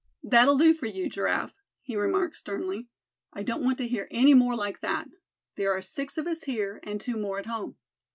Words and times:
"That'll 0.23 0.57
do 0.57 0.73
for 0.73 0.87
you, 0.87 1.07
Giraffe," 1.07 1.53
he 1.79 1.95
remarked 1.95 2.35
sternly. 2.35 2.87
"I 3.33 3.43
don't 3.43 3.63
want 3.63 3.77
to 3.77 3.87
hear 3.87 4.07
any 4.09 4.33
more 4.33 4.55
like 4.55 4.79
that. 4.81 5.09
There 5.57 5.71
are 5.73 5.81
six 5.83 6.17
of 6.17 6.25
us 6.25 6.45
here, 6.45 6.79
and 6.81 6.99
two 6.99 7.17
more 7.17 7.37
at 7.37 7.45
home. 7.45 7.77